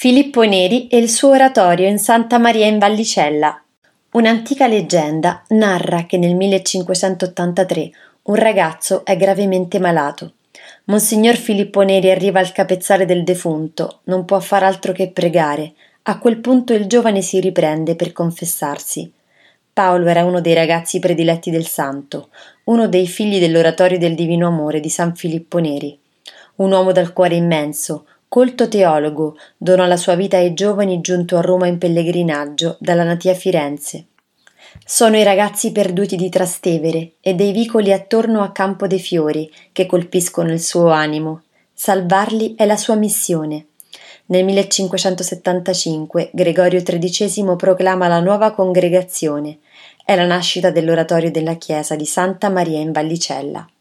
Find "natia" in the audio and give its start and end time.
33.02-33.32